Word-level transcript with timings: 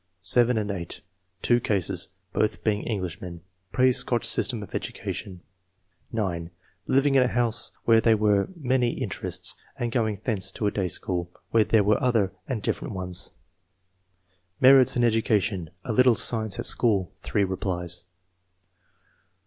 (7 0.21 0.71
& 0.71 0.71
8) 0.71 1.01
Two 1.43 1.59
cases; 1.59 2.09
both 2.33 2.63
[being 2.63 2.87
Englishmen] 2.87 3.41
praise 3.71 3.97
Scotch 3.99 4.25
system 4.25 4.63
of 4.63 4.73
education. 4.73 5.41
IV.] 6.11 6.15
EDUCATION. 6.17 6.37
243 6.89 6.89
(9)" 6.89 6.97
Living 6.97 7.13
in 7.13 7.21
a 7.21 7.27
house 7.27 7.71
where 7.85 8.01
there 8.01 8.17
were 8.17 8.49
many 8.55 8.93
interests, 8.99 9.55
and 9.77 9.91
going 9.91 10.19
thence 10.23 10.49
to 10.53 10.65
a 10.65 10.71
day 10.71 10.87
school, 10.87 11.29
where 11.51 11.65
there 11.65 11.83
were 11.83 12.01
other 12.01 12.33
and 12.47 12.63
diflFerent 12.63 12.93
ones." 12.93 13.29
MERITS 14.59 14.95
IN 14.95 15.03
education: 15.03 15.69
A 15.83 15.93
LITTLE 15.93 16.15
SCIENCE 16.15 16.57
AT 16.57 16.65
SCHOOL— 16.65 17.11
^THREE 17.23 17.47
REPLIES. 17.47 18.03